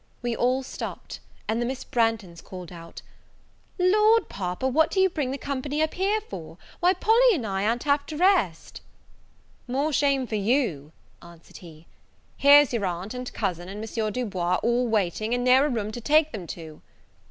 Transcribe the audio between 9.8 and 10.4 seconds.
shame for